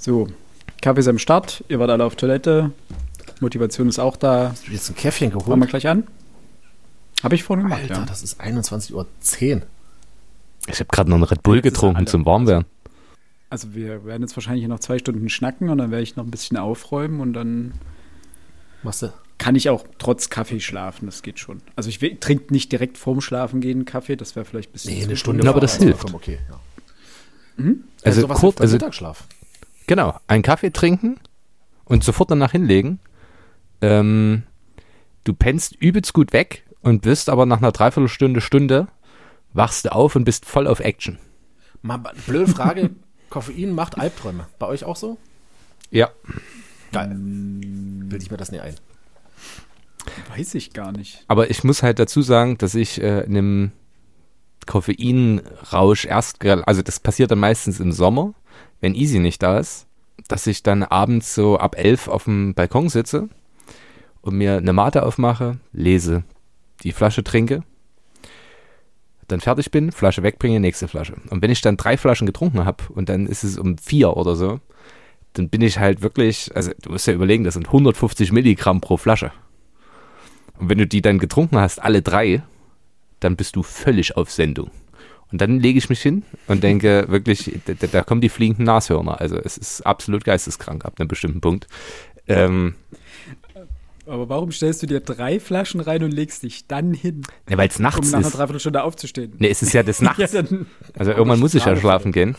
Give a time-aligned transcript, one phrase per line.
[0.00, 0.28] So,
[0.80, 2.72] Kaffee ist am Start, ihr wart alle auf Toilette,
[3.40, 4.48] Motivation ist auch da.
[4.48, 5.46] Hast du jetzt ein Käffchen geholt?
[5.46, 6.04] Fangen wir gleich an.
[7.22, 8.06] Habe ich vorhin gemacht, Alter, ja.
[8.06, 9.06] das ist 21.10 Uhr.
[10.68, 12.64] Ich habe gerade noch einen Red Bull Jetzt getrunken zum Warmwerden.
[13.50, 16.30] Also wir werden jetzt wahrscheinlich noch zwei Stunden schnacken und dann werde ich noch ein
[16.30, 17.74] bisschen aufräumen und dann
[18.82, 19.12] Machst du?
[19.36, 21.60] kann ich auch trotz Kaffee schlafen, das geht schon.
[21.76, 25.04] Also ich trinke nicht direkt vorm Schlafen gehen Kaffee, das wäre vielleicht ein bisschen Nee,
[25.04, 25.16] eine.
[25.16, 25.44] Stunde.
[25.44, 26.14] Ja, aber das hilft.
[26.14, 27.74] Okay, ja.
[28.02, 29.26] Also sowas kurz, also Mittagsschlaf.
[29.90, 31.18] Genau, einen Kaffee trinken
[31.84, 33.00] und sofort danach hinlegen.
[33.80, 34.44] Ähm,
[35.24, 38.86] du pennst übelst gut weg und bist aber nach einer Dreiviertelstunde, Stunde,
[39.52, 41.18] wachst du auf und bist voll auf Action.
[41.82, 42.90] Mal blöde Frage.
[43.30, 44.46] Koffein macht Albträume.
[44.60, 45.18] Bei euch auch so?
[45.90, 46.10] Ja.
[46.92, 47.08] Geil.
[47.16, 48.76] Bilde ich mir das nie ein.
[50.36, 51.24] Weiß ich gar nicht.
[51.26, 53.72] Aber ich muss halt dazu sagen, dass ich äh, in einem
[54.66, 58.34] Koffeinrausch erst, also das passiert dann meistens im Sommer,
[58.80, 59.86] wenn Easy nicht da ist,
[60.28, 63.28] dass ich dann abends so ab elf auf dem Balkon sitze
[64.20, 66.24] und mir eine Mate aufmache, lese,
[66.82, 67.62] die Flasche trinke,
[69.28, 71.14] dann fertig bin, Flasche wegbringe, nächste Flasche.
[71.30, 74.36] Und wenn ich dann drei Flaschen getrunken habe und dann ist es um vier oder
[74.36, 74.60] so,
[75.34, 78.96] dann bin ich halt wirklich, also du musst ja überlegen, das sind 150 Milligramm pro
[78.96, 79.32] Flasche.
[80.58, 82.42] Und wenn du die dann getrunken hast, alle drei,
[83.20, 84.70] dann bist du völlig auf Sendung.
[85.32, 89.20] Und dann lege ich mich hin und denke wirklich, da, da kommen die fliegenden Nashörner.
[89.20, 91.68] Also es ist absolut geisteskrank ab einem bestimmten Punkt.
[92.26, 92.74] Ähm,
[94.06, 97.68] Aber warum stellst du dir drei Flaschen rein und legst dich dann hin, ja, weil
[97.68, 98.34] es um nachts nach einer ist.
[98.36, 99.34] Dreiviertelstunde aufzustehen?
[99.38, 100.32] Ne, es ist ja des Ja, Nachts.
[100.32, 100.66] dann,
[100.98, 102.34] Also irgendwann muss ich ja schlafen gehen.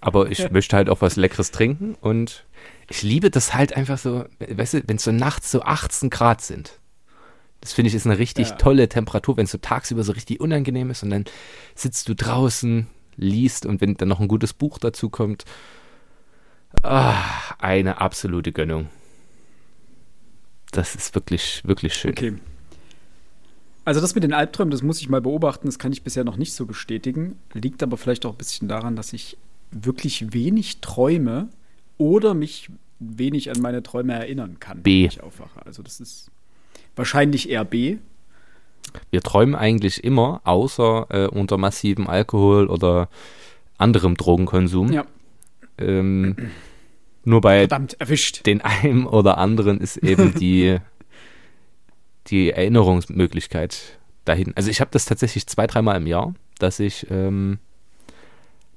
[0.00, 2.46] Aber ich möchte halt auch was Leckeres trinken und
[2.88, 6.40] ich liebe das halt einfach so, weißt du, wenn es so nachts so 18 Grad
[6.40, 6.79] sind.
[7.60, 8.56] Das finde ich ist eine richtig Ja.
[8.56, 11.24] tolle Temperatur, wenn es so tagsüber so richtig unangenehm ist und dann
[11.74, 15.44] sitzt du draußen, liest und wenn dann noch ein gutes Buch dazu kommt.
[16.82, 17.22] Ah,
[17.58, 18.88] eine absolute Gönnung.
[20.72, 22.12] Das ist wirklich, wirklich schön.
[22.12, 22.34] okay.
[23.84, 26.36] Also das mit den Albträumen, das muss ich mal beobachten, das kann ich bisher noch
[26.36, 27.36] nicht so bestätigen.
[27.54, 29.36] Liegt aber vielleicht auch ein bisschen daran, dass ich
[29.70, 31.48] wirklich wenig träume
[31.98, 32.70] oder mich
[33.00, 35.02] wenig an meine Träume erinnern kann, B.
[35.02, 35.64] wenn ich aufwache.
[35.66, 36.30] Also das ist
[36.96, 37.98] wahrscheinlich eher B.
[39.10, 43.08] Wir träumen eigentlich immer, außer äh, unter massivem Alkohol oder
[43.78, 44.92] anderem Drogenkonsum.
[44.92, 45.04] Ja,
[45.78, 46.36] Ähm,
[47.24, 48.46] nur bei verdammt, erwischt.
[48.46, 50.78] den einen oder anderen ist eben die,
[52.26, 54.52] die Erinnerungsmöglichkeit dahin.
[54.56, 57.58] Also ich habe das tatsächlich zwei, dreimal im Jahr, dass ich ähm,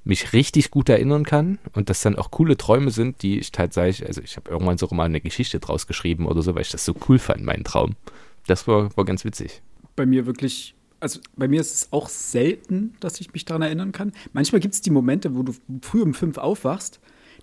[0.04, 4.06] mich richtig gut erinnern kann und das dann auch coole Träume sind, die ich tatsächlich,
[4.06, 6.84] also ich habe irgendwann sogar mal eine Geschichte draus geschrieben oder so, weil ich das
[6.84, 7.96] so cool fand, meinen Traum.
[8.46, 9.62] Das war, war ganz witzig.
[9.96, 13.92] bei mir wirklich, also bei mir ist es auch selten, dass ich mich daran erinnern
[13.92, 14.12] kann.
[14.32, 17.00] Manchmal gibt es die Momente, wo du früh um fünf aufwachst,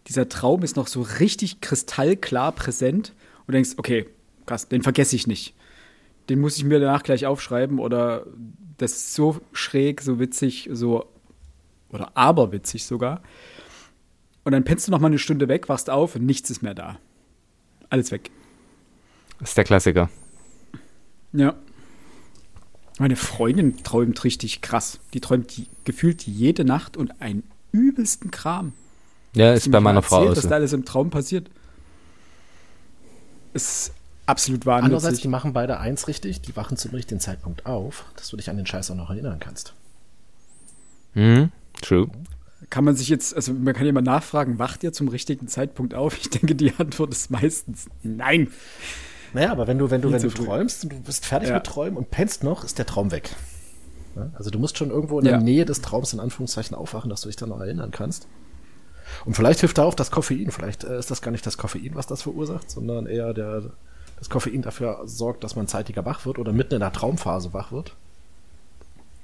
[0.08, 3.14] dieser Traum ist noch so richtig kristallklar präsent
[3.48, 4.08] und denkst, okay,
[4.46, 5.54] krass, den vergesse ich nicht.
[6.30, 8.26] Den muss ich mir danach gleich aufschreiben oder
[8.78, 11.06] das ist so schräg, so witzig, so
[11.92, 13.22] oder aberwitzig sogar.
[14.44, 16.74] Und dann pennst du noch mal eine Stunde weg, wachst auf und nichts ist mehr
[16.74, 16.98] da.
[17.90, 18.32] Alles weg.
[19.40, 20.10] Das ist der Klassiker.
[21.34, 21.56] Ja.
[23.00, 25.00] Meine Freundin träumt richtig krass.
[25.14, 28.74] Die träumt die, gefühlt jede Nacht und einen übelsten Kram.
[29.34, 30.50] Ja, ist bei meiner Frau erzählt, auch was so.
[30.50, 31.50] da alles im Traum passiert.
[33.54, 33.94] Ist
[34.26, 35.22] absolut Andererseits, wahnwitzig.
[35.22, 36.42] die machen beide eins richtig.
[36.42, 39.40] Die wachen zum richtigen Zeitpunkt auf, dass du dich an den Scheiß auch noch erinnern
[39.40, 39.74] kannst.
[41.14, 41.52] Mhm,
[41.82, 42.08] true.
[42.70, 45.94] Kann man sich jetzt, also man kann ja mal nachfragen, wacht ihr zum richtigen Zeitpunkt
[45.94, 46.18] auf?
[46.18, 48.50] Ich denke, die Antwort ist meistens nein.
[49.34, 50.46] Naja, aber wenn du, wenn du, wenn du früh.
[50.46, 51.56] träumst und du bist fertig Ja.
[51.56, 53.30] mit Träumen und pennst noch, ist der Traum weg.
[54.34, 55.40] Also du musst schon irgendwo in der Ja.
[55.40, 58.28] Nähe des Traums in Anführungszeichen aufwachen, dass du dich dann noch erinnern kannst.
[59.26, 60.52] Und vielleicht hilft da auch das Koffein.
[60.52, 63.72] Vielleicht äh, ist das gar nicht das Koffein, was das verursacht, sondern eher der,
[64.20, 67.72] das Koffein dafür sorgt, dass man zeitiger wach wird oder mitten in der Traumphase wach
[67.72, 67.96] wird.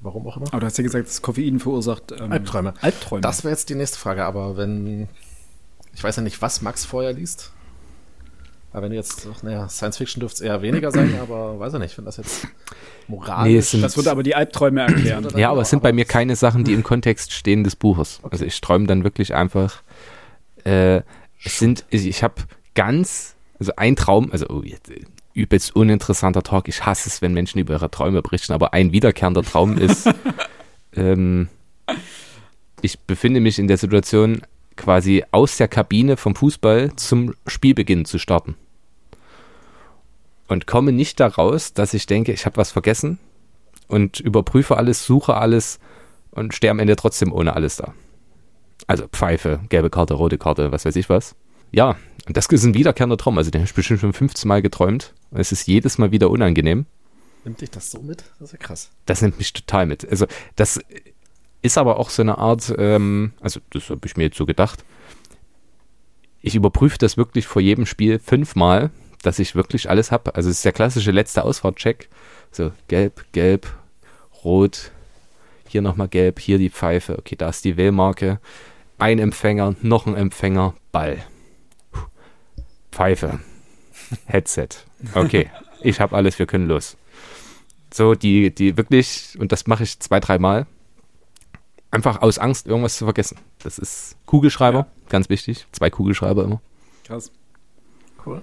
[0.02, 0.48] Warum auch immer.
[0.52, 2.74] Aber du hast ja gesagt, das Koffein verursacht ähm, Albträume.
[2.82, 3.22] Albträume.
[3.22, 5.08] Das wäre jetzt die nächste Frage, aber wenn.
[5.94, 7.52] Ich weiß ja nicht, was Max vorher liest.
[8.72, 11.80] Aber wenn du jetzt, naja, Science Fiction dürfte es eher weniger sein, aber weiß ich
[11.80, 12.48] nicht, wenn das jetzt
[13.08, 13.52] moralisch.
[13.52, 15.28] Nee, sind- das würde aber die Albträume erklären.
[15.36, 18.20] Ja, aber es sind bei mir keine Sachen, die im Kontext stehen des Buches.
[18.30, 19.82] Also ich träume dann wirklich einfach.
[20.64, 20.98] Äh,
[21.44, 22.36] es sind, ich habe
[22.76, 25.06] ganz, also ein Traum, also oh, jetzt, äh,
[25.38, 26.68] übelst uninteressanter Talk.
[26.68, 30.10] Ich hasse es, wenn Menschen über ihre Träume berichten, aber ein wiederkehrender Traum ist,
[30.96, 31.48] ähm,
[32.82, 34.42] ich befinde mich in der Situation,
[34.76, 38.56] quasi aus der Kabine vom Fußball zum Spielbeginn zu starten.
[40.48, 43.20] Und komme nicht daraus, dass ich denke, ich habe was vergessen
[43.88, 45.80] und überprüfe alles, suche alles
[46.32, 47.94] und stehe am Ende trotzdem ohne alles da.
[48.86, 51.36] Also Pfeife, gelbe Karte, rote Karte, was weiß ich was.
[51.72, 51.98] Ja,
[52.28, 53.38] und das ist ein wiederkehrender Traum.
[53.38, 55.14] Also den habe ich bestimmt schon 15 Mal geträumt.
[55.32, 56.86] Und es ist jedes Mal wieder unangenehm.
[57.44, 58.24] Nimmt dich das so mit?
[58.40, 58.90] Das ist ja krass.
[59.06, 60.08] Das nimmt mich total mit.
[60.10, 60.80] Also das
[61.62, 64.84] ist aber auch so eine Art, ähm, also das habe ich mir jetzt so gedacht.
[66.42, 68.92] Ich überprüfe das wirklich vor jedem Spiel fünfmal,
[69.22, 70.36] dass ich wirklich alles habe.
[70.36, 72.10] Also es ist der klassische letzte Ausfahrtcheck.
[72.52, 73.68] So gelb, gelb,
[74.44, 74.92] rot,
[75.68, 77.18] hier nochmal gelb, hier die Pfeife.
[77.18, 78.40] Okay, da ist die Wählmarke.
[78.98, 81.24] Ein Empfänger, noch ein Empfänger, Ball.
[82.92, 83.40] Pfeife.
[84.26, 84.70] Headset.
[85.14, 85.50] Okay,
[85.82, 86.98] ich habe alles, wir können los.
[87.94, 90.68] So, die, die wirklich, und das mache ich zwei, dreimal,
[91.92, 93.38] einfach aus Angst, irgendwas zu vergessen.
[93.60, 94.88] Das ist Kugelschreiber, ja.
[95.10, 95.66] ganz wichtig.
[95.72, 96.62] Zwei Kugelschreiber immer.
[97.06, 97.32] Krass.
[98.26, 98.42] Cool.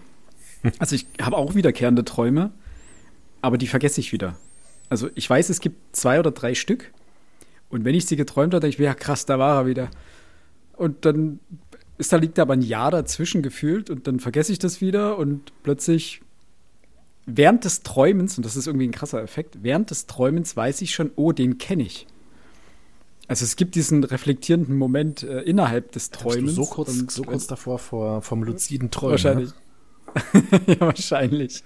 [0.79, 2.51] Also ich habe auch wiederkehrende Träume,
[3.43, 4.37] aber die vergesse ich wieder.
[4.89, 6.91] Also ich weiß, es gibt zwei oder drei Stück.
[7.69, 9.91] Und wenn ich sie geträumt habe, denke ich mir, ja krass, da war er wieder.
[10.77, 11.41] Und dann
[11.99, 15.53] ist da liegt aber ein Jahr dazwischen gefühlt und dann vergesse ich das wieder und
[15.63, 16.23] plötzlich
[17.27, 20.95] während des Träumens, und das ist irgendwie ein krasser Effekt, während des Träumens weiß ich
[20.95, 22.07] schon, oh, den kenne ich.
[23.27, 26.55] Also es gibt diesen reflektierenden Moment äh, innerhalb des Träumens.
[26.55, 29.13] so kurz, und, so kurz davor vor, vom luziden Träumen.
[29.13, 29.51] Wahrscheinlich.
[30.67, 31.65] ja, wahrscheinlich.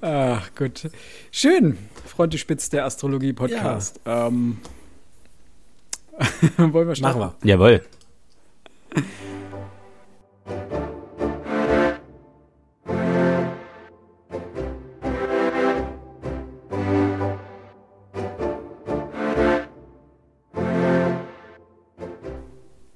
[0.00, 0.90] Ach, gut.
[1.30, 4.00] Schön, Freunde Spitz, der Astrologie-Podcast.
[4.04, 4.26] Ja.
[4.26, 4.58] Ähm,
[6.56, 7.18] wollen wir starten?
[7.20, 7.48] Machen wir.
[7.48, 7.82] Jawohl.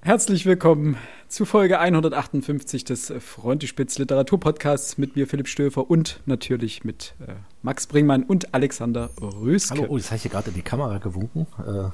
[0.04, 0.98] Herzlich willkommen
[1.28, 7.86] zu Folge 158 des Frontispitz Literaturpodcasts mit mir, Philipp Stöfer und natürlich mit äh, Max
[7.86, 9.76] Bringmann und Alexander Röske.
[9.76, 11.46] Hallo, oh, das habe ich hier gerade in die Kamera gewunken.
[11.58, 11.88] Äh,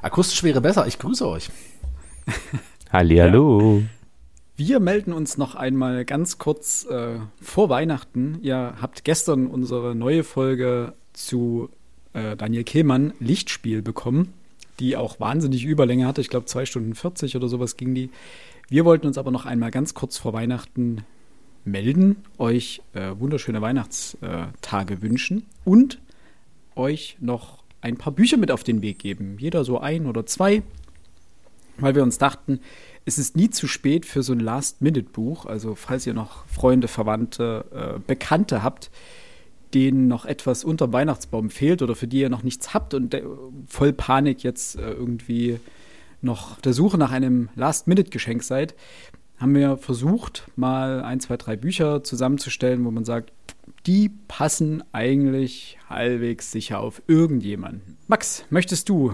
[0.00, 1.50] akustisch wäre besser, ich grüße euch.
[2.90, 3.78] Hallihallo.
[3.78, 3.82] Ja.
[4.58, 8.38] Wir melden uns noch einmal ganz kurz äh, vor Weihnachten.
[8.40, 11.68] Ihr habt gestern unsere neue Folge zu
[12.14, 14.32] äh, Daniel Kehlmann Lichtspiel bekommen,
[14.80, 16.22] die auch wahnsinnig Überlänge hatte.
[16.22, 18.10] Ich glaube, zwei Stunden 40 oder sowas ging die.
[18.68, 21.04] Wir wollten uns aber noch einmal ganz kurz vor Weihnachten
[21.66, 26.00] melden, euch äh, wunderschöne Weihnachtstage wünschen und
[26.76, 29.36] euch noch ein paar Bücher mit auf den Weg geben.
[29.38, 30.62] Jeder so ein oder zwei
[31.78, 32.60] weil wir uns dachten,
[33.04, 35.46] es ist nie zu spät für so ein Last-Minute-Buch.
[35.46, 38.90] Also falls ihr noch Freunde, Verwandte, äh, Bekannte habt,
[39.74, 43.22] denen noch etwas unter Weihnachtsbaum fehlt oder für die ihr noch nichts habt und äh,
[43.66, 45.60] voll Panik jetzt äh, irgendwie
[46.20, 48.74] noch der Suche nach einem Last-Minute-Geschenk seid,
[49.38, 53.32] haben wir versucht, mal ein, zwei, drei Bücher zusammenzustellen, wo man sagt,
[53.86, 57.98] die passen eigentlich halbwegs sicher auf irgendjemanden.
[58.08, 59.12] Max, möchtest du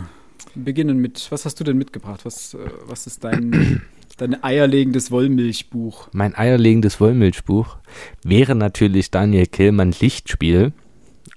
[0.55, 2.25] beginnen mit, was hast du denn mitgebracht?
[2.25, 3.83] Was, äh, was ist dein,
[4.17, 6.09] dein eierlegendes Wollmilchbuch?
[6.12, 7.77] Mein eierlegendes Wollmilchbuch
[8.25, 10.73] wäre natürlich Daniel Killmann Lichtspiel.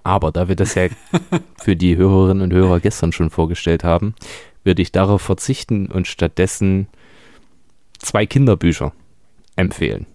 [0.03, 0.87] Aber da wir das ja
[1.57, 4.13] für die Hörerinnen und Hörer gestern schon vorgestellt haben,
[4.63, 6.87] würde ich darauf verzichten und stattdessen
[7.99, 8.93] zwei Kinderbücher
[9.55, 10.05] empfehlen.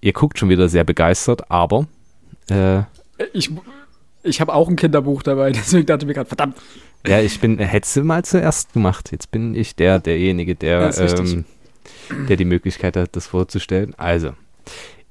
[0.00, 1.88] Ihr guckt schon wieder sehr begeistert, aber
[2.48, 2.82] äh,
[3.32, 3.50] ich,
[4.28, 6.56] ich habe auch ein Kinderbuch dabei, deswegen dachte ich mir gerade, verdammt.
[7.06, 9.12] Ja, ich bin, hätte mal zuerst gemacht.
[9.12, 11.44] Jetzt bin ich der, derjenige, der, ähm,
[12.28, 13.94] der die Möglichkeit hat, das vorzustellen.
[13.96, 14.32] Also,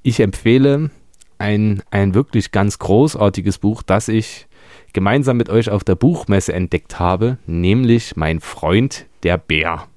[0.03, 0.91] ich empfehle
[1.38, 4.48] ein, ein wirklich ganz großartiges Buch, das ich
[4.94, 9.88] gemeinsam mit euch auf der Buchmesse entdeckt habe, nämlich Mein Freund der Bär.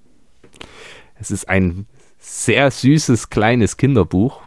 [1.19, 1.87] Es ist ein
[2.19, 4.43] sehr süßes kleines Kinderbuch,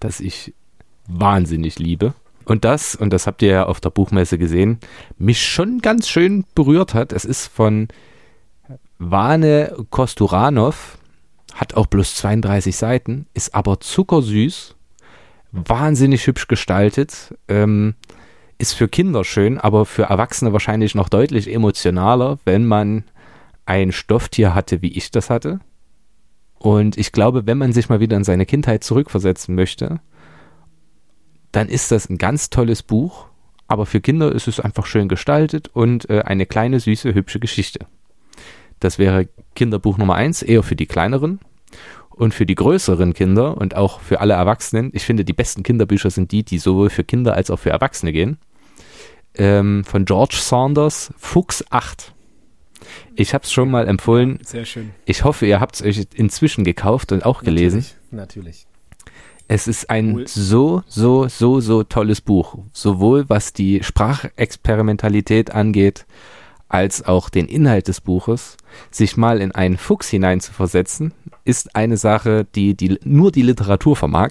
[0.00, 0.54] das ich
[1.06, 2.14] wahnsinnig liebe.
[2.44, 4.78] Und das, und das habt ihr ja auf der Buchmesse gesehen,
[5.18, 7.12] mich schon ganz schön berührt hat.
[7.12, 7.88] Es ist von
[8.98, 10.98] Vane Kosturanov,
[11.54, 14.76] hat auch bloß 32 Seiten, ist aber zuckersüß,
[15.52, 17.94] wahnsinnig hübsch gestaltet, ähm,
[18.58, 23.04] ist für Kinder schön, aber für Erwachsene wahrscheinlich noch deutlich emotionaler, wenn man
[23.66, 25.60] ein Stofftier hatte, wie ich das hatte.
[26.58, 30.00] Und ich glaube, wenn man sich mal wieder in seine Kindheit zurückversetzen möchte,
[31.54, 33.26] dann ist das ein ganz tolles Buch.
[33.66, 37.86] Aber für Kinder ist es einfach schön gestaltet und äh, eine kleine, süße, hübsche Geschichte.
[38.80, 41.40] Das wäre Kinderbuch Nummer eins, eher für die kleineren.
[42.10, 46.10] Und für die größeren Kinder und auch für alle Erwachsenen, ich finde, die besten Kinderbücher
[46.10, 48.36] sind die, die sowohl für Kinder als auch für Erwachsene gehen.
[49.34, 52.12] Ähm, von George Saunders, Fuchs 8.
[53.16, 54.38] Ich habe es schon mal empfohlen.
[54.42, 54.90] Sehr schön.
[55.06, 57.84] Ich hoffe, ihr habt es euch inzwischen gekauft und auch gelesen.
[58.10, 58.66] Natürlich.
[58.66, 58.66] natürlich.
[59.46, 60.26] Es ist ein cool.
[60.26, 62.58] so, so, so, so tolles Buch.
[62.72, 66.06] Sowohl was die Sprachexperimentalität angeht,
[66.68, 68.56] als auch den Inhalt des Buches,
[68.90, 71.12] sich mal in einen Fuchs hineinzuversetzen,
[71.44, 74.30] ist eine Sache, die, die nur die Literatur vermag.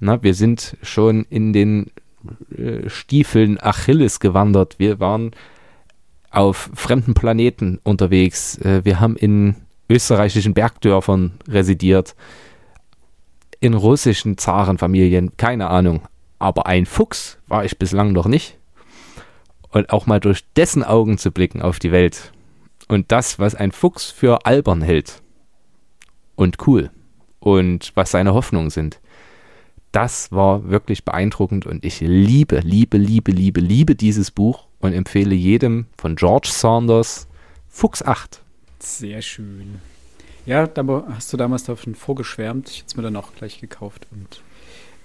[0.00, 1.90] Na, wir sind schon in den
[2.56, 4.78] äh, Stiefeln Achilles gewandert.
[4.78, 5.32] Wir waren
[6.30, 8.58] auf fremden Planeten unterwegs.
[8.58, 9.56] Äh, wir haben in
[9.88, 12.14] österreichischen Bergdörfern residiert,
[13.64, 16.02] in russischen Zarenfamilien, keine Ahnung.
[16.38, 18.58] Aber ein Fuchs war ich bislang noch nicht.
[19.70, 22.32] Und auch mal durch dessen Augen zu blicken auf die Welt.
[22.88, 25.22] Und das, was ein Fuchs für albern hält.
[26.36, 26.90] Und cool.
[27.40, 29.00] Und was seine Hoffnungen sind.
[29.92, 35.34] Das war wirklich beeindruckend und ich liebe, liebe, liebe, liebe, liebe dieses Buch und empfehle
[35.34, 37.28] jedem von George Saunders
[37.68, 38.42] Fuchs 8.
[38.80, 39.80] Sehr schön.
[40.46, 42.68] Ja, da hast du damals davon vorgeschwärmt.
[42.68, 44.42] Ich hätte es mir dann auch gleich gekauft und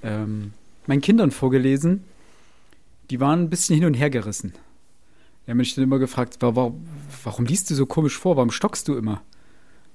[0.03, 0.53] ähm,
[0.86, 2.03] meinen Kindern vorgelesen.
[3.10, 4.53] Die waren ein bisschen hin und her gerissen.
[5.46, 6.86] Die haben mich dann immer gefragt, warum,
[7.24, 8.36] warum liest du so komisch vor?
[8.36, 9.22] Warum stockst du immer?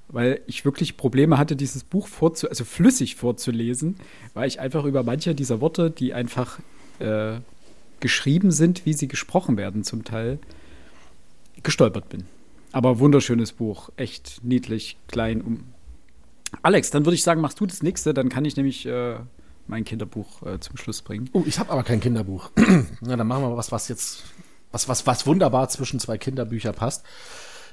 [0.09, 3.97] Weil ich wirklich Probleme hatte, dieses Buch vorzu also flüssig vorzulesen,
[4.33, 6.59] weil ich einfach über manche dieser Worte, die einfach
[7.01, 7.37] äh,
[8.01, 10.39] geschrieben sind, wie sie gesprochen werden, zum Teil
[11.63, 12.25] gestolpert bin.
[12.75, 15.43] Aber wunderschönes Buch, echt niedlich, klein.
[15.43, 15.65] Um
[16.63, 19.15] Alex, dann würde ich sagen, machst du das nächste, dann kann ich nämlich äh,
[19.69, 21.31] mein Kinderbuch äh, zum Schluss bringen.
[21.35, 22.51] Oh, ich habe aber kein Kinderbuch.
[23.01, 24.25] Na, dann machen wir was, was jetzt,
[24.73, 27.05] was, was, was wunderbar zwischen zwei Kinderbücher passt.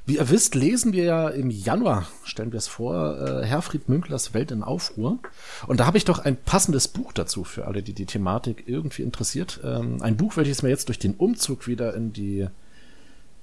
[0.06, 4.36] Wie ihr wisst, lesen wir ja im Januar, stellen wir es vor, äh, Herfried Münklers
[4.36, 5.18] Welt in Aufruhr.
[5.66, 9.02] Und da habe ich doch ein passendes Buch dazu für alle, die die Thematik irgendwie
[9.02, 9.62] interessiert.
[9.64, 12.48] Ähm, ein Buch, welches mir jetzt durch den Umzug wieder in die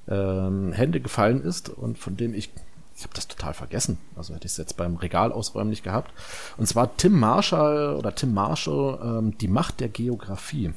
[0.09, 2.51] ähm, Hände gefallen ist und von dem ich
[2.99, 3.99] ich habe das total vergessen.
[4.17, 6.13] Also hätte ich es jetzt beim Regal ausräumen nicht gehabt.
[6.57, 10.73] Und zwar Tim Marshall oder Tim Marshall, ähm, Die Macht der Geografie.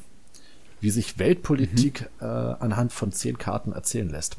[0.81, 2.27] Wie sich Weltpolitik mhm.
[2.27, 4.38] äh, anhand von zehn Karten erzählen lässt.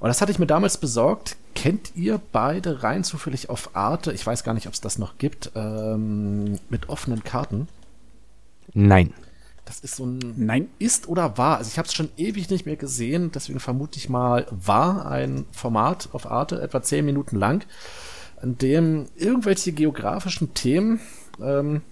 [0.00, 1.36] Und das hatte ich mir damals besorgt.
[1.54, 4.12] Kennt ihr beide rein zufällig auf Arte?
[4.12, 5.52] Ich weiß gar nicht, ob es das noch gibt.
[5.54, 7.68] Ähm, mit offenen Karten?
[8.74, 9.14] Nein.
[9.68, 10.34] Das ist so ein.
[10.38, 10.68] Nein.
[10.78, 11.58] Ist oder war.
[11.58, 13.30] Also ich habe es schon ewig nicht mehr gesehen.
[13.34, 17.66] Deswegen vermute ich mal, war ein Format auf Arte, etwa zehn Minuten lang,
[18.40, 21.00] an dem irgendwelche geografischen Themen
[21.42, 21.82] ähm,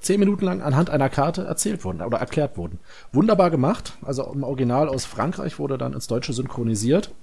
[0.00, 2.80] zehn Minuten lang anhand einer Karte erzählt wurden oder erklärt wurden.
[3.12, 3.96] Wunderbar gemacht.
[4.02, 7.14] Also im Original aus Frankreich wurde dann ins Deutsche synchronisiert.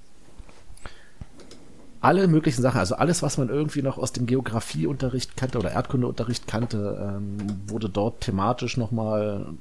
[2.06, 6.46] Alle möglichen Sachen, also alles, was man irgendwie noch aus dem Geografieunterricht kannte oder Erdkundeunterricht
[6.46, 9.56] kannte, ähm, wurde dort thematisch nochmal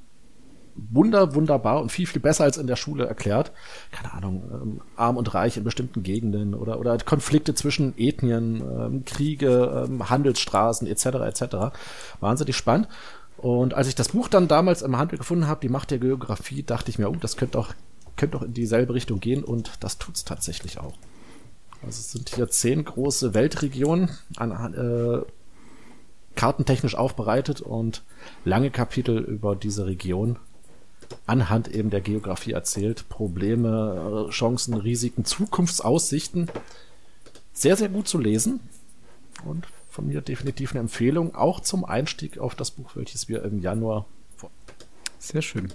[0.77, 3.51] wunder, wunderbar und viel, viel besser als in der Schule erklärt.
[3.93, 9.05] Keine Ahnung, ähm, arm und reich in bestimmten Gegenden oder, oder Konflikte zwischen Ethnien, ähm,
[9.07, 11.07] Kriege, ähm, Handelsstraßen etc.
[11.07, 11.73] etc.
[12.21, 12.89] Wahnsinnig spannend.
[13.39, 16.63] Und als ich das Buch dann damals im Handel gefunden habe, die Macht der Geografie,
[16.63, 17.73] dachte ich mir, oh, das könnte auch,
[18.17, 20.93] könnte auch in dieselbe Richtung gehen und das tut's tatsächlich auch.
[21.87, 25.23] Also es sind hier zehn große Weltregionen an, äh,
[26.35, 28.03] kartentechnisch aufbereitet und
[28.45, 30.39] lange Kapitel über diese Region
[31.27, 33.09] anhand eben der Geografie erzählt.
[33.09, 36.51] Probleme, Chancen, Risiken, Zukunftsaussichten.
[37.53, 38.61] Sehr, sehr gut zu lesen.
[39.45, 43.61] Und von mir definitiv eine Empfehlung, auch zum Einstieg auf das Buch, welches wir im
[43.61, 44.51] Januar vor.
[45.19, 45.73] Sehr schön.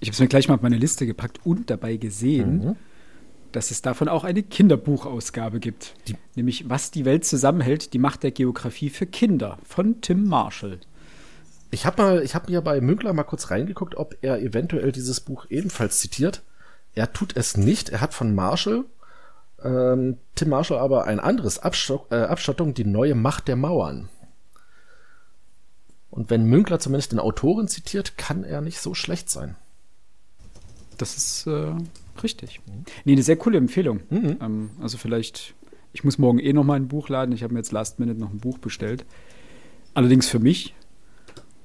[0.00, 2.76] Ich habe es mir gleich mal auf meine Liste gepackt und dabei gesehen, mhm.
[3.52, 5.94] Dass es davon auch eine Kinderbuchausgabe gibt.
[6.08, 10.80] Die nämlich Was die Welt zusammenhält, die Macht der Geografie für Kinder von Tim Marshall.
[11.70, 15.20] Ich habe mal, ich habe mir bei Münkler mal kurz reingeguckt, ob er eventuell dieses
[15.20, 16.42] Buch ebenfalls zitiert.
[16.94, 17.88] Er tut es nicht.
[17.88, 18.84] Er hat von Marshall,
[19.64, 24.08] ähm, Tim Marshall aber ein anderes Abstock, äh, Abstattung, die neue Macht der Mauern.
[26.10, 29.56] Und wenn Münkler zumindest den Autoren zitiert, kann er nicht so schlecht sein.
[30.98, 31.72] Das ist äh,
[32.22, 32.60] richtig.
[33.04, 34.00] Nee, eine sehr coole Empfehlung.
[34.10, 34.36] Mhm.
[34.40, 35.54] Ähm, also vielleicht,
[35.92, 37.34] ich muss morgen eh noch mal ein Buch laden.
[37.34, 39.04] Ich habe mir jetzt Last Minute noch ein Buch bestellt.
[39.94, 40.74] Allerdings für mich,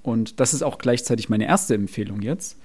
[0.03, 2.57] und das ist auch gleichzeitig meine erste Empfehlung jetzt.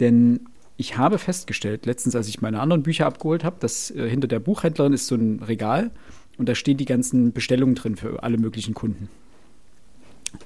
[0.00, 0.40] Denn
[0.76, 4.40] ich habe festgestellt, letztens, als ich meine anderen Bücher abgeholt habe, dass äh, hinter der
[4.40, 5.90] Buchhändlerin ist so ein Regal
[6.36, 9.08] und da stehen die ganzen Bestellungen drin für alle möglichen Kunden.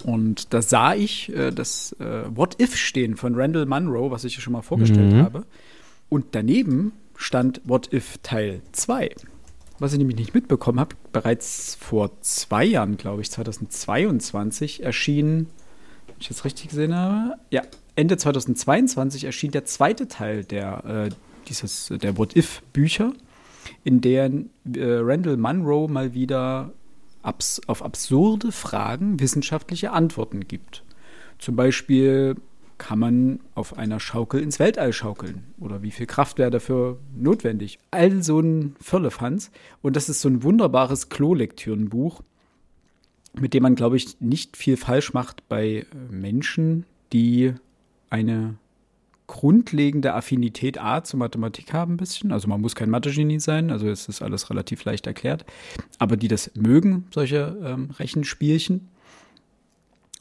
[0.04, 4.37] Und da sah ich äh, das äh, What If stehen von Randall Munro, was ich
[4.37, 5.22] ja schon mal vorgestellt mhm.
[5.22, 5.44] habe.
[6.10, 9.10] Und daneben stand What If Teil 2.
[9.78, 15.46] Was ich nämlich nicht mitbekommen habe, bereits vor zwei Jahren, glaube ich, 2022, erschien
[16.20, 17.62] ich das richtig gesehen habe, ja,
[17.96, 21.08] Ende 2022 erschien der zweite Teil der, äh,
[21.48, 23.12] dieses, der What-If-Bücher,
[23.84, 26.72] in deren äh, Randall Munro mal wieder
[27.22, 30.84] abs auf absurde Fragen wissenschaftliche Antworten gibt.
[31.38, 32.36] Zum Beispiel,
[32.80, 35.44] kann man auf einer Schaukel ins Weltall schaukeln?
[35.60, 37.78] Oder wie viel Kraft wäre dafür notwendig?
[37.90, 39.50] All so ein Firlefanz.
[39.82, 42.22] Und das ist so ein wunderbares Klolektürenbuch,
[43.38, 47.52] mit dem man, glaube ich, nicht viel falsch macht bei Menschen, die
[48.08, 48.54] eine
[49.26, 52.32] grundlegende Affinität A zur Mathematik haben ein bisschen.
[52.32, 55.44] Also man muss kein Mathe-Genie sein, also es ist alles relativ leicht erklärt.
[55.99, 58.88] Aber die das mögen, solche ähm, Rechenspielchen.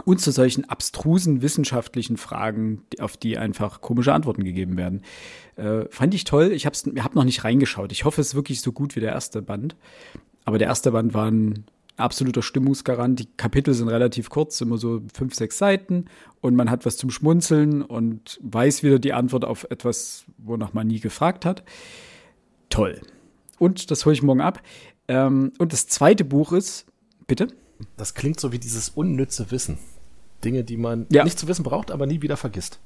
[0.06, 5.04] Und zu solchen abstrusen wissenschaftlichen Fragen, auf die einfach komische Antworten gegeben werden.
[5.56, 6.52] Äh, fand ich toll.
[6.52, 7.92] Ich habe hab noch nicht reingeschaut.
[7.92, 9.76] Ich hoffe, es ist wirklich so gut wie der erste Band.
[10.46, 11.66] Aber der erste Band war ein
[12.00, 13.20] absoluter Stimmungsgarant.
[13.20, 16.06] Die Kapitel sind relativ kurz, immer so fünf, sechs Seiten
[16.42, 20.88] und man hat was zum Schmunzeln und weiß wieder die Antwort auf etwas, wonach man
[20.88, 21.64] nie gefragt hat.
[22.70, 23.02] Toll.
[23.58, 24.62] Und das hole ich morgen ab.
[25.08, 26.86] Ähm, und das zweite Buch ist,
[27.28, 27.48] bitte?
[27.98, 29.78] Das klingt so wie dieses unnütze Wissen.
[30.44, 31.24] Dinge, die man ja.
[31.24, 32.80] nicht zu wissen braucht, aber nie wieder vergisst.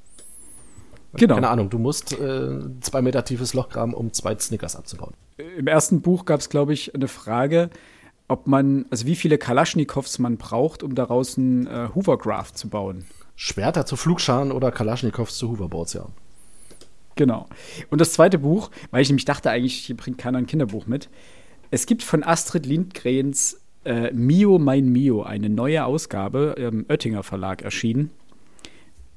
[1.14, 1.36] Genau.
[1.36, 5.14] Keine Ahnung, du musst äh, zwei Meter tiefes Loch graben, um zwei Snickers abzubauen.
[5.58, 7.70] Im ersten Buch gab es, glaube ich, eine Frage,
[8.28, 13.06] ob man, also wie viele Kalaschnikows man braucht, um daraus ein äh, Hoovercraft zu bauen.
[13.36, 16.08] Schwerter zu Flugscharen oder Kalaschnikows zu Hoverboards, ja.
[17.16, 17.48] Genau.
[17.92, 21.10] Und das zweite Buch, weil ich nämlich dachte eigentlich, hier bringt keiner ein Kinderbuch mit.
[21.70, 27.62] Es gibt von Astrid Lindgrens äh, Mio, mein Mio, eine neue Ausgabe im Oettinger Verlag
[27.62, 28.10] erschienen,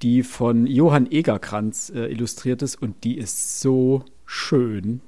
[0.02, 5.00] die von Johann Egerkranz äh, illustriert ist und die ist so schön.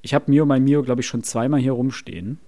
[0.00, 2.38] Ich habe Mio, mein Mio, glaube ich, schon zweimal hier rumstehen.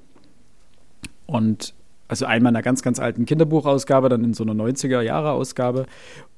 [1.26, 1.75] Und
[2.09, 5.87] also einmal in einer ganz, ganz alten Kinderbuchausgabe, dann in so einer 90er-Jahre-Ausgabe.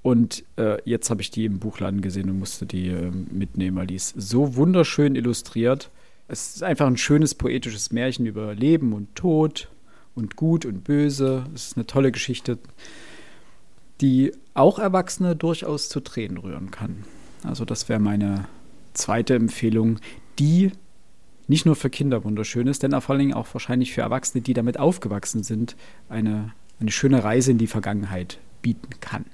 [0.03, 3.87] Und äh, jetzt habe ich die im Buchladen gesehen und musste die äh, mitnehmen, weil
[3.87, 5.91] die ist so wunderschön illustriert.
[6.29, 9.69] Es ist einfach ein schönes poetisches Märchen über Leben und Tod
[10.15, 11.47] und Gut und Böse.
[11.55, 12.59] Es ist eine tolle Geschichte,
[14.01, 17.05] die auch Erwachsene durchaus zu Tränen rühren kann.
[17.45, 18.49] Also das wäre meine
[18.95, 20.01] zweite Empfehlung,
[20.39, 20.73] die
[21.49, 24.55] nicht nur für Kinder wunderschön ist, denn vor allen Dingen auch wahrscheinlich für Erwachsene, die
[24.55, 25.77] damit aufgewachsen sind,
[26.09, 29.27] eine, eine schöne Reise in die Vergangenheit bieten kann.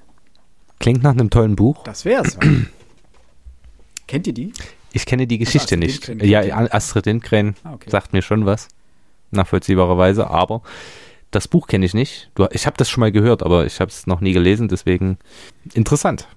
[0.79, 1.83] Klingt nach einem tollen Buch.
[1.85, 2.37] Das wäre es.
[4.07, 4.53] Kennt ihr die?
[4.93, 6.07] Ich kenne die Geschichte nicht.
[6.21, 7.89] Ja, Astrid Lindgren ah, okay.
[7.89, 8.69] sagt mir schon was.
[9.31, 10.61] Nachvollziehbarerweise, aber
[11.31, 12.29] das Buch kenne ich nicht.
[12.35, 15.17] Du, ich habe das schon mal gehört, aber ich habe es noch nie gelesen, deswegen
[15.73, 16.27] interessant.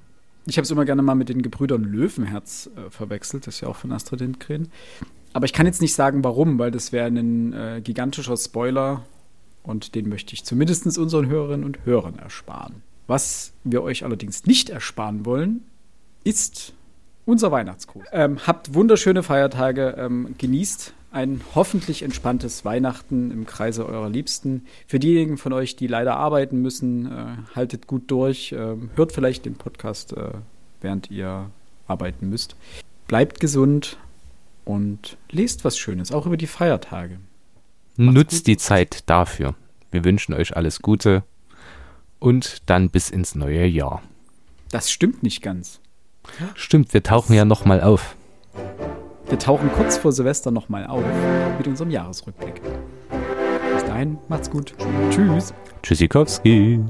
[0.47, 3.69] Ich habe es immer gerne mal mit den Gebrüdern Löwenherz äh, verwechselt, das ist ja
[3.69, 4.69] auch von Astrid Lindgren.
[5.35, 9.05] Aber ich kann jetzt nicht sagen, warum, weil das wäre ein äh, gigantischer Spoiler
[9.65, 12.83] und den möchte ich zumindest unseren Hörerinnen und Hörern ersparen.
[13.07, 15.65] Was wir euch allerdings nicht ersparen wollen,
[16.25, 16.73] ist
[17.27, 18.05] unser Weihnachtsgruß.
[18.13, 24.67] Ähm, habt wunderschöne Feiertage, ähm, genießt ein hoffentlich entspanntes Weihnachten im Kreise eurer Liebsten.
[24.87, 29.45] Für diejenigen von euch, die leider arbeiten müssen, äh, haltet gut durch, äh, hört vielleicht
[29.45, 30.31] den Podcast, äh,
[30.81, 31.51] während ihr
[31.87, 32.57] arbeiten müsst.
[33.07, 33.99] Bleibt gesund,
[34.67, 37.19] und lest was Schönes, auch über die Feiertage.
[37.97, 38.47] Macht's Nutzt gut.
[38.49, 39.55] die Zeit dafür.
[39.91, 41.23] Wir wünschen euch alles Gute
[42.19, 44.03] und dann bis ins neue Jahr.
[44.71, 45.81] Das stimmt nicht ganz.
[46.55, 48.17] Stimmt, wir tauchen ja nochmal auf.
[49.29, 51.03] Wir tauchen kurz vor Silvester nochmal auf
[51.59, 52.61] mit unserem Jahresrückblick.
[53.75, 54.75] Bis dahin, macht's gut.
[55.11, 55.53] Tschüss.
[55.83, 56.81] Tschüssikowski.